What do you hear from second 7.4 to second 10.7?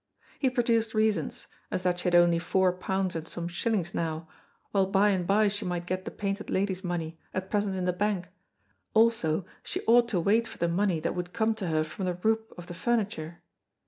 present in the bank; also she ought to wait for the